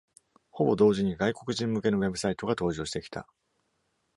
[0.49, 3.27] ほぼ同時に外国人向けのウェブサイトが登場してきた。